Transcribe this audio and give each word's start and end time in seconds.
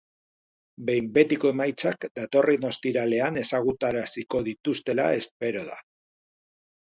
Behin-betiko 0.85 1.51
emaitzak 1.55 2.07
datorren 2.19 2.65
ostiralean 2.69 3.37
ezagutaraziko 3.43 4.43
dituztela 4.49 5.07
espero 5.21 5.63
da. 5.69 5.79